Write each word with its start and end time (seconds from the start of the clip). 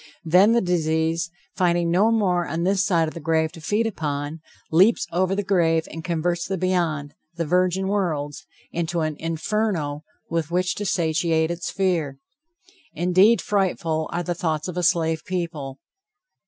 Then 0.25 0.53
the 0.53 0.61
disease, 0.61 1.29
finding 1.55 1.91
no 1.91 2.09
more 2.09 2.47
on 2.47 2.63
this 2.63 2.83
side 2.83 3.07
of 3.07 3.13
the 3.13 3.19
grave 3.19 3.51
to 3.51 3.61
feed 3.61 3.85
upon, 3.85 4.39
leaps 4.71 5.05
over 5.11 5.35
the 5.35 5.43
grave 5.43 5.87
and 5.91 6.03
converts 6.03 6.47
the 6.47 6.57
beyond, 6.57 7.13
the 7.35 7.45
virgin 7.45 7.87
worlds, 7.87 8.47
into 8.71 9.01
an 9.01 9.15
inferno 9.19 10.03
with 10.27 10.49
which 10.49 10.73
to 10.77 10.87
satiate 10.87 11.51
its 11.51 11.69
fear. 11.69 12.17
Indeed 12.95 13.43
frightful 13.43 14.09
are 14.11 14.23
the 14.23 14.33
thoughts 14.33 14.67
of 14.67 14.75
a 14.75 14.81
slave 14.81 15.23
people! 15.23 15.77